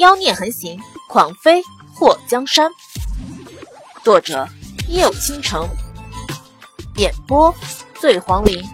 [0.00, 0.80] 妖孽横行，
[1.10, 1.62] 狂飞
[1.94, 2.72] 祸江山。
[4.02, 4.48] 作者：
[4.88, 5.68] 夜舞倾城，
[6.96, 7.54] 演播：
[8.00, 8.64] 醉黄林。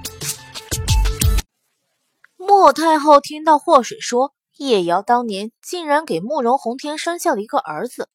[2.36, 8.08] 莫太后听到祸水说，叶瑶当年竟然给慕容宏天生下了一个儿子，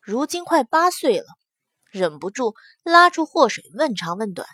[0.00, 1.26] 如今快八岁了，
[1.88, 4.48] 忍不住拉住祸水问长问短。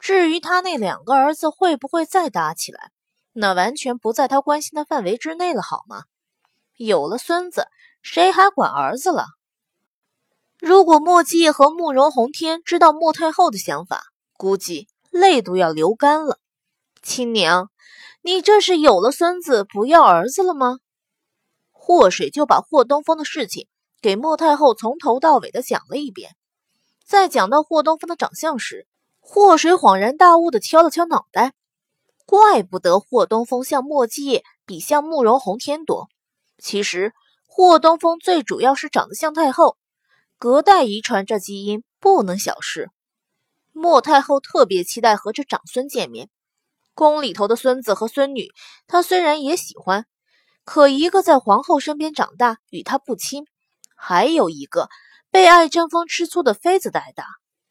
[0.00, 2.90] 至于他那两个儿子会不会再打起来，
[3.34, 6.02] 那完全不在他关心的范围之内了，好吗？
[6.76, 7.66] 有了孙子，
[8.02, 9.26] 谁还管儿子了？
[10.58, 14.02] 如果莫继和慕容宏天知道莫太后的想法，
[14.36, 16.38] 估计泪都要流干了。
[17.02, 17.70] 亲娘，
[18.22, 20.78] 你这是有了孙子不要儿子了吗？
[21.70, 23.68] 祸水就把霍东风的事情
[24.00, 26.34] 给莫太后从头到尾的讲了一遍，
[27.04, 28.86] 在讲到霍东风的长相时。
[29.26, 31.54] 祸水恍然大悟的敲了敲脑袋，
[32.26, 36.08] 怪不得霍东风像墨迹比像慕容宏天多。
[36.58, 37.12] 其实
[37.46, 39.76] 霍东风最主要是长得像太后，
[40.38, 42.90] 隔代遗传这基因不能小视。
[43.72, 46.28] 莫太后特别期待和这长孙见面，
[46.94, 48.48] 宫里头的孙子和孙女，
[48.86, 50.06] 她虽然也喜欢，
[50.64, 53.44] 可一个在皇后身边长大，与她不亲；
[53.96, 54.88] 还有一个
[55.30, 57.26] 被爱争风吃醋的妃子带大，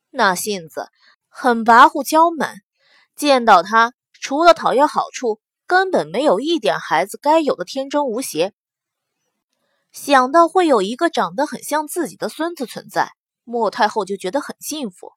[0.10, 0.90] 那性子。
[1.36, 2.58] 很跋扈娇蛮，
[3.16, 8.54] 见到他除了讨要好处，根本没有一点孩子该有的天真无邪。
[9.94, 13.14] 想到会有一个长得很像自己的孙子存在，
[13.44, 15.14] 莫太后就觉得很幸福。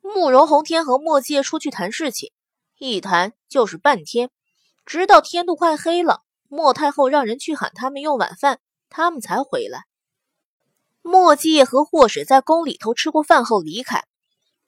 [0.00, 2.32] 慕容宏天和莫介出去谈事情，
[2.78, 4.30] 一谈就是半天，
[4.84, 8.58] 直到天都快黑了，莫太后让人去喊他们用晚饭，
[8.90, 9.84] 他们才回来。
[11.00, 14.04] 莫介和祸水在宫里头吃过饭后离开。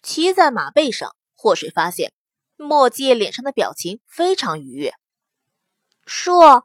[0.00, 2.12] 骑在马背上，祸水发现
[2.56, 4.94] 墨介脸上的表情非常愉悦。
[6.06, 6.64] 说：“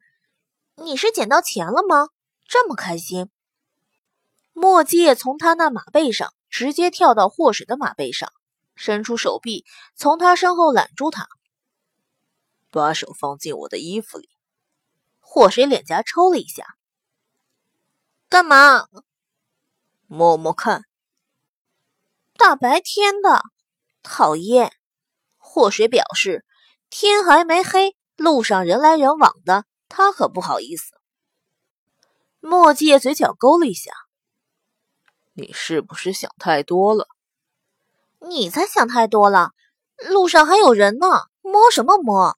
[0.77, 2.09] 你是捡到钱了吗？
[2.49, 3.29] 这么开心？”
[4.51, 8.33] 墨界从他那马背上直接跳到祸水的马背上，
[8.75, 9.63] 伸出手臂
[9.95, 11.29] 从他身后揽住他，
[12.69, 14.29] 把手放进我的衣服里。
[15.19, 16.65] 祸水脸颊抽了一下，
[18.27, 18.87] 干嘛？
[20.07, 20.83] 摸摸看。
[22.35, 23.43] 大白天的，
[24.01, 24.73] 讨厌！
[25.37, 26.45] 祸水表示，
[26.89, 30.98] 天还没黑，路上人来人往的，他可不好意思。
[32.39, 33.91] 墨界嘴角勾了一下
[35.33, 37.07] ：“你是不是想太多了
[38.19, 39.51] ？”“你才想太多了，
[40.09, 41.07] 路上还有人呢，
[41.41, 42.37] 摸什么摸？”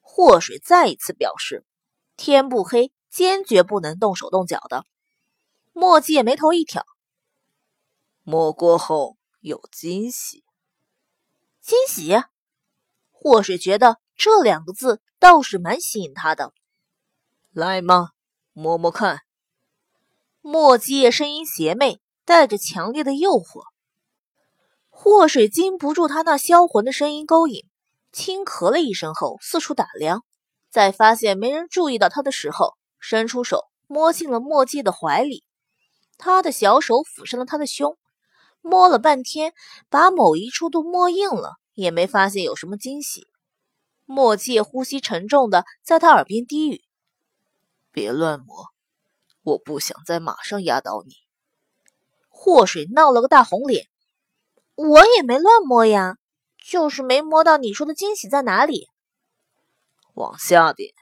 [0.00, 1.64] 祸水再一次表示
[2.16, 4.84] ：“天不黑，坚决不能动手动脚的。”
[5.72, 6.84] 墨界眉头一挑
[8.22, 10.42] ：“摸过后。”有惊喜，
[11.60, 12.14] 惊喜！
[13.10, 16.54] 祸水觉得这两个字倒是蛮吸引他的。
[17.52, 18.12] 来嘛，
[18.54, 19.23] 摸摸看。
[20.46, 23.62] 墨迹声音邪魅，带着强烈的诱惑。
[24.90, 27.64] 祸水禁不住他那销魂的声音勾引，
[28.12, 30.22] 轻咳了一声后，四处打量，
[30.68, 35.44] 在发现没人注意到他的时候，伸出手摸进了墨迹的怀里。
[36.18, 37.96] 他的小手抚上了他的胸。
[38.60, 39.54] 摸了半天，
[39.88, 43.26] 把某一处都摸硬了，也没发现有什么惊喜。
[44.04, 46.82] 墨迹呼吸沉重的在他耳边低语
[47.90, 48.73] ：“别乱摸，
[49.44, 51.14] 我不想在马上压倒你。”
[52.28, 53.86] 祸水闹了个大红脸
[54.74, 56.16] ：“我也没乱摸呀，
[56.58, 58.88] 就是没摸到你说的惊喜在哪里。”
[60.14, 60.92] 往下点。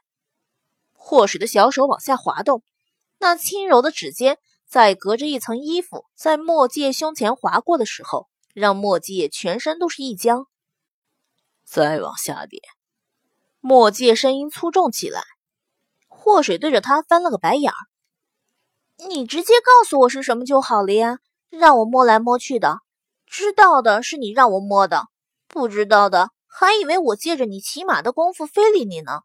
[0.92, 2.62] 祸水的小手往下滑动，
[3.19, 4.38] 那轻柔的指尖。
[4.64, 10.47] 在隔着一层衣服在墨界胸前划过的时候，让墨界全身都是一僵。
[11.62, 12.62] 再往下点，
[13.60, 15.24] 墨界声音粗重起来。
[16.09, 17.76] 祸水对着他翻了个白眼儿
[19.08, 21.18] ：“你直接告诉我是什么就好了呀，
[21.50, 22.78] 让我摸来摸去的。
[23.26, 25.08] 知道的是你让我摸的，
[25.48, 29.20] 不知道的还以为我借着你骑马的功夫非礼你呢。”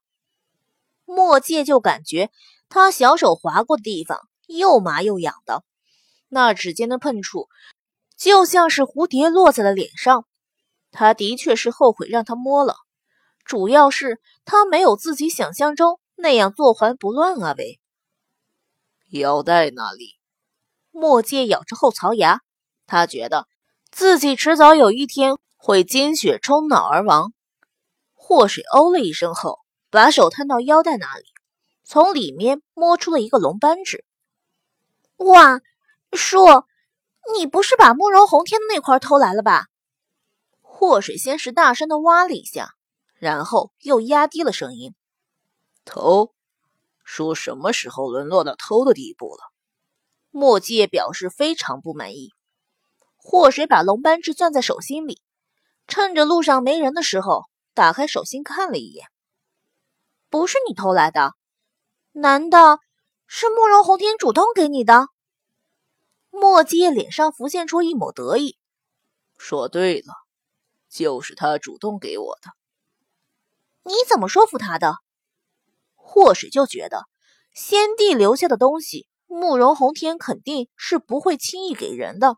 [1.05, 2.31] 墨界就感觉
[2.69, 4.27] 他小手划过的地方。
[4.47, 5.65] 又麻又痒的，
[6.29, 7.49] 那指尖的碰触，
[8.15, 10.25] 就像是蝴蝶落在了脸上。
[10.89, 12.77] 他的确是后悔让他摸了，
[13.43, 17.55] 主要是他没有自己想象中那样坐怀不乱啊！
[17.57, 17.77] 喂，
[19.09, 20.17] 腰带那里？
[20.91, 22.41] 墨界咬着后槽牙，
[22.85, 23.47] 他觉得
[23.91, 27.33] 自己迟早有一天会精血冲脑而亡。
[28.13, 29.59] 祸水哦了一声后，
[29.89, 31.25] 把手探到腰带那里，
[31.83, 34.03] 从里面摸出了一个龙扳指。
[35.17, 35.61] 哇，
[36.11, 36.39] 叔，
[37.33, 39.67] 你不是把慕容宏天的那块偷来了吧？
[40.61, 42.73] 祸水先是大声的哇了一下，
[43.15, 44.93] 然后又压低了声音
[45.85, 46.33] ：“偷？
[47.07, 49.39] 说什么时候沦落到偷的地步了？
[50.29, 52.33] 墨迹表示非常不满意。
[53.15, 55.21] 祸水把龙斑痣攥在手心里，
[55.87, 59.07] 趁着路上没人的时候，打开手心看了一眼。
[60.29, 61.33] 不是你偷来的，
[62.11, 62.79] 难道
[63.25, 65.07] 是慕容红天主动给你的？
[66.29, 68.57] 墨迹脸上浮现出一抹得意，
[69.37, 70.13] 说：“对了，
[70.89, 72.51] 就是他主动给我的。”
[73.83, 74.97] 你怎么说服他的？
[76.09, 77.03] 祸水就觉得
[77.53, 82.37] 先帝留下的东西，慕容宏天肯定是不会轻易给人的。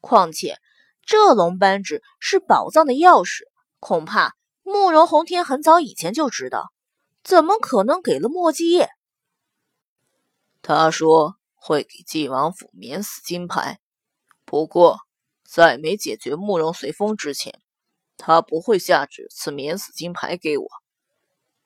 [0.00, 0.58] 况且
[1.06, 3.44] 这龙扳指是宝藏的钥匙，
[3.80, 6.70] 恐怕慕容宏天很早以前就知道，
[7.24, 8.90] 怎么可能给了墨迹叶？
[10.60, 13.80] 他说会给晋王府免死金牌，
[14.44, 14.98] 不过
[15.42, 17.58] 在没解决慕容随风之前。
[18.18, 20.66] 他不会下旨赐免死金牌给我。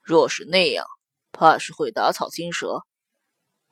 [0.03, 0.87] 若是那样，
[1.33, 2.83] 怕是会打草惊蛇。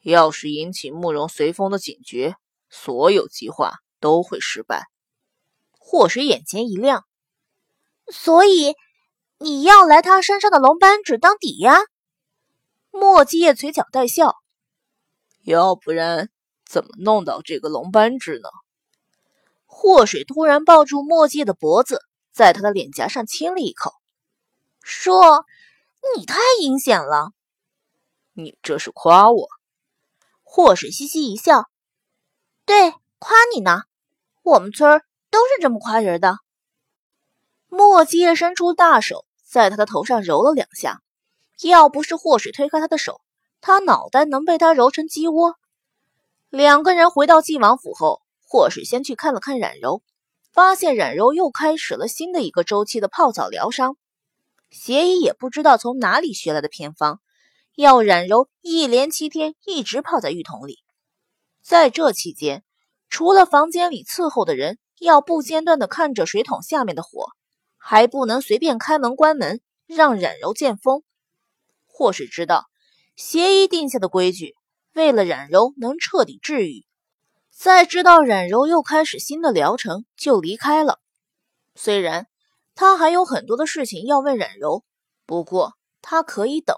[0.03, 2.35] 要是引起慕容随风的警觉，
[2.69, 4.87] 所有计划都会失败。
[5.79, 7.05] 祸水眼前一亮，
[8.09, 8.75] 所以
[9.39, 11.79] 你要来他身上的龙斑指当抵押？
[12.91, 14.35] 莫迹叶嘴角带笑。
[15.43, 16.31] 要不然
[16.67, 18.49] 怎么弄到这个龙斑纸呢？
[19.67, 22.01] 祸水突然抱住墨迹的脖子。
[22.33, 23.93] 在他的脸颊上亲了一口，
[24.83, 25.45] 说
[26.17, 27.33] ：“你太阴险了。”
[28.45, 29.49] 你这是夸我？
[30.43, 31.69] 祸水嘻嘻一笑
[32.67, 33.83] ：“对，夸你呢。
[34.43, 36.39] 我们村都是这么夸人的。”
[37.69, 41.03] 墨迹伸出大手，在他的头上揉了两下。
[41.63, 43.21] 要不是祸水推开他的手，
[43.61, 45.57] 他脑袋能被他揉成鸡窝。
[46.49, 50.03] 两个人回到晋王府后，祸水先去看了看冉柔。
[50.53, 53.97] 发现冉柔又开始了新的一个周期的泡澡疗伤，
[54.69, 57.21] 邪医也不知道从哪里学来的偏方，
[57.81, 60.81] 要冉柔一连七天一直泡在浴桶里。
[61.63, 62.63] 在这期间，
[63.09, 67.29] 除了房间里伺候的人要不间断地看着水桶下面的火，
[67.79, 71.03] 还不能随便开门关门，让冉柔见风。
[71.87, 72.67] 或是知道
[73.17, 74.55] 协议定下的规矩，
[74.93, 76.85] 为了冉柔能彻底治愈。
[77.51, 80.99] 在知道冉柔又开始新的疗程，就离开了。
[81.75, 82.27] 虽然
[82.75, 84.85] 他还有很多的事情要问冉柔，
[85.25, 85.73] 不过
[86.03, 86.77] 他可以等，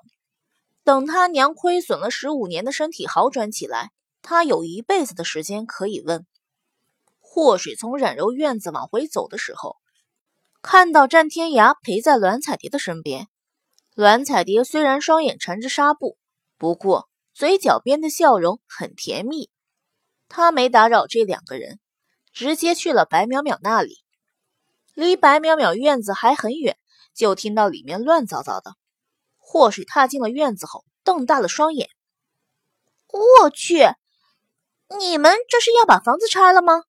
[0.85, 3.91] 等他娘亏损了十五年的身体好转起来，
[4.21, 6.27] 他有一辈子的时间可以问。
[7.21, 9.77] 祸水从冉柔院子往回走的时候，
[10.61, 13.29] 看到战天涯陪在栾彩蝶的身边。
[13.95, 16.19] 栾彩蝶虽然双眼缠着纱布，
[16.59, 19.51] 不过嘴角边的笑容很甜蜜。
[20.29, 21.79] 他没打扰这两个人，
[22.33, 23.99] 直接去了白淼淼那里。
[24.95, 26.77] 离白淼淼院子还很远，
[27.15, 28.75] 就听到里面乱糟糟的。
[29.53, 31.91] 祸水踏进了院子后，瞪大了双眼
[33.13, 33.87] ：“我去，
[34.99, 36.85] 你们这是要把房子拆了吗？”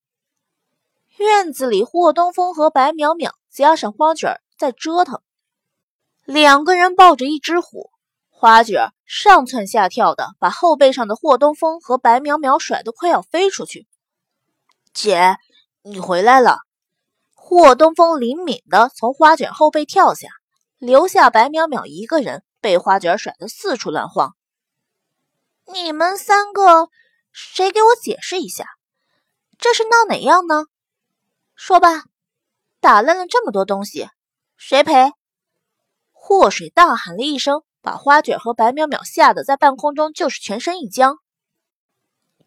[1.19, 5.21] 院子里，霍东风和白淼淼加上花卷在折腾，
[6.23, 7.89] 两个人抱着一只虎。
[8.29, 13.89] 花卷上蹿下跳的，把后背上的霍东风和白淼淼甩得快要飞出去。
[14.93, 15.35] 姐，
[15.81, 16.59] 你回来了！
[17.33, 20.29] 霍东风灵敏的从花卷后背跳下，
[20.77, 24.35] 留下白淼淼一个人被花卷甩得四处乱晃。
[25.65, 26.89] 你们三个，
[27.31, 28.65] 谁给我解释一下，
[29.59, 30.65] 这是闹哪样呢？
[31.55, 32.05] 说吧，
[32.79, 34.09] 打烂了这么多东西，
[34.55, 35.11] 谁赔？
[36.11, 37.63] 祸水大喊了一声。
[37.85, 41.17] 把花卷和白淼淼吓得在半空中就是全身一僵。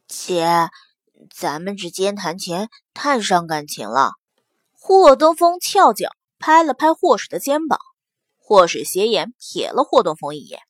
[0.08, 0.70] 姐，
[1.30, 4.12] 咱们之间谈钱太伤感情了。
[4.72, 6.08] 霍东风翘脚
[6.38, 7.78] 拍了拍霍水的肩膀，
[8.48, 10.60] 霍水斜眼瞥了霍东风一眼。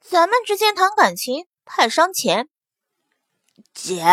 [0.00, 2.48] 咱们之间谈感情太伤钱。
[3.74, 4.04] 姐，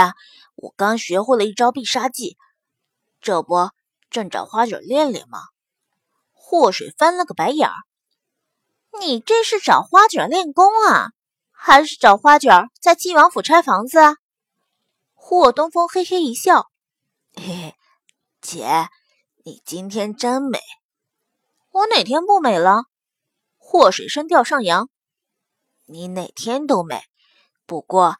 [0.55, 2.35] 我刚学会了一招必杀技，
[3.21, 3.69] 这不
[4.09, 5.37] 正找花卷练练吗？
[6.31, 7.75] 霍水翻了个白眼儿。
[8.99, 11.11] 你这是找花卷练功啊，
[11.51, 14.15] 还是找花卷在晋王府拆房子啊？
[15.13, 16.71] 霍东风嘿嘿一笑，
[17.35, 17.75] 嘿嘿，
[18.41, 18.87] 姐，
[19.45, 20.59] 你今天真美。
[21.73, 22.83] 我哪天不美了？
[23.57, 24.91] 祸水声调上扬，
[25.85, 27.01] 你哪天都美，
[27.65, 28.17] 不过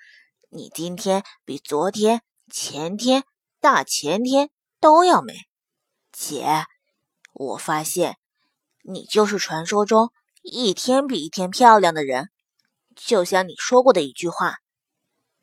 [0.50, 3.26] 你今天比昨天、前天、
[3.60, 5.36] 大前天都要美。
[6.12, 6.66] 姐，
[7.32, 8.18] 我发现
[8.82, 10.12] 你就是传说中。
[10.42, 12.32] 一天比一天漂亮的人，
[12.96, 14.56] 就像你说过的一句话，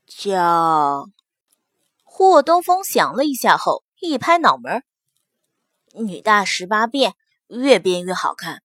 [0.09, 1.07] 叫
[2.03, 2.83] 霍东风。
[2.83, 4.83] 想了一下后，一拍脑门
[5.95, 7.15] ：“女大十八变，
[7.51, 8.63] 越变越好看。”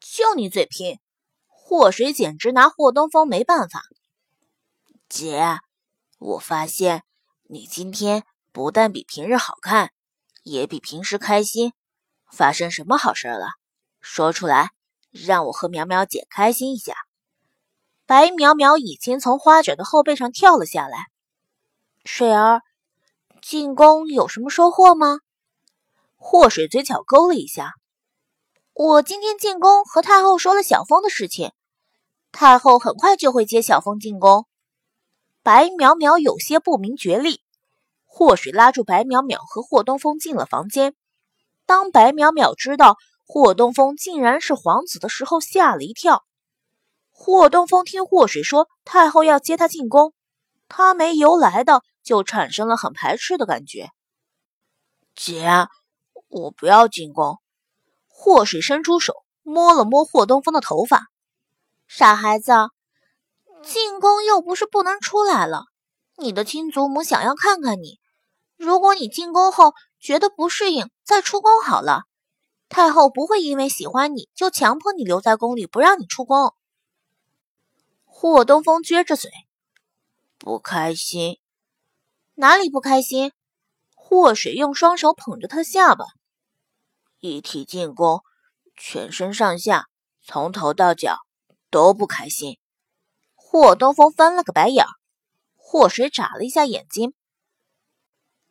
[0.00, 0.98] 就你嘴贫！
[1.46, 3.82] 祸水简直拿霍东风没办法。
[5.08, 5.58] 姐，
[6.18, 7.02] 我发现
[7.48, 9.90] 你今天不但比平日好看，
[10.42, 11.72] 也比平时开心。
[12.30, 13.48] 发生什么好事了？
[14.00, 14.70] 说出来，
[15.10, 16.94] 让我和苗苗姐开心一下。
[18.04, 21.06] 白苗苗已经从花卷的后背上跳了下来。
[22.04, 22.62] 水儿，
[23.42, 25.18] 进宫有什么收获吗？
[26.14, 27.74] 祸水嘴角勾了一下。
[28.78, 31.52] 我今天进宫和太后说了小风的事情，
[32.30, 34.46] 太后很快就会接小风进宫。
[35.42, 37.40] 白淼淼有些不明觉厉。
[38.04, 40.94] 祸水拉住白淼淼和霍东风进了房间。
[41.64, 46.22] 当白淼淼知道霍东风竟然是皇子的时候，吓了一跳。
[47.10, 50.12] 霍东风听祸水说太后要接他进宫，
[50.68, 53.88] 他没由来的就产生了很排斥的感觉。
[55.14, 55.48] 姐，
[56.28, 57.38] 我不要进宫。
[58.18, 61.06] 祸水伸出手摸了摸霍东风的头发，
[61.86, 62.50] 傻孩子，
[63.62, 65.66] 进宫又不是不能出来了。
[66.16, 68.00] 你的亲祖母想要看看你，
[68.56, 72.04] 如果你进宫后觉得不适应，再出宫好了。
[72.70, 76.54] 太后不会因为喜欢你就强迫你留在宫里，不让你出宫。
[78.06, 79.30] 霍东风撅着嘴，
[80.38, 81.38] 不开心。
[82.34, 83.32] 哪里不开心？
[83.94, 86.06] 祸水用双手捧着他下巴。
[87.20, 88.22] 一提进宫，
[88.76, 89.86] 全身上下
[90.22, 91.18] 从头到脚
[91.70, 92.58] 都不开心。
[93.34, 94.90] 霍东风翻了个白眼儿。
[95.56, 97.14] 祸水眨了一下眼睛。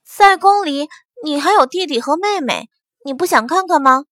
[0.03, 0.89] 在宫里，
[1.24, 2.69] 你还有弟弟和妹妹，
[3.03, 4.05] 你不想看看吗？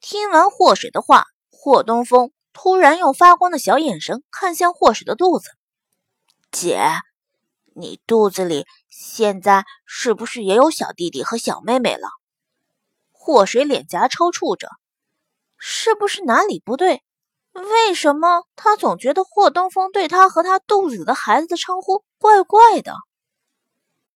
[0.00, 2.30] 听完祸水的话，霍东风。
[2.56, 5.50] 突然用发光的小眼神看向祸水的肚子，
[6.52, 6.80] 姐，
[7.74, 12.06] 你肚子里现在是不是也有小弟弟和小妹妹了？
[13.24, 14.68] 祸水脸颊抽搐着，
[15.56, 17.02] 是不是哪里不对？
[17.54, 22.92] 为什么他总觉得霍东风对他和他肚子里的孩子的称呼怪怪的？